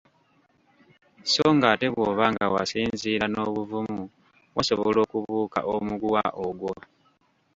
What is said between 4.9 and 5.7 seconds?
okubuuka